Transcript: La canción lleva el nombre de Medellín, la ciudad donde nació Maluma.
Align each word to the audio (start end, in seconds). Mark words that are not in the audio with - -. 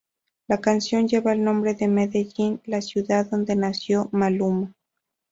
La 0.47 0.59
canción 0.59 1.07
lleva 1.07 1.31
el 1.33 1.43
nombre 1.43 1.75
de 1.75 1.87
Medellín, 1.87 2.59
la 2.65 2.81
ciudad 2.81 3.27
donde 3.29 3.55
nació 3.55 4.09
Maluma. 4.11 4.73